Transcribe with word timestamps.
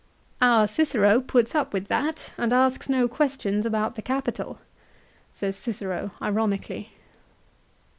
Our 0.41 0.67
Cicero 0.67 1.19
puts 1.21 1.53
up 1.53 1.73
with 1.73 1.85
that, 1.89 2.33
and 2.35 2.51
asks 2.51 2.89
no 2.89 3.07
questions 3.07 3.67
about 3.67 3.93
the 3.93 4.01
capital," 4.01 4.57
says 5.31 5.55
Cicero, 5.55 6.09
ironically. 6.19 6.93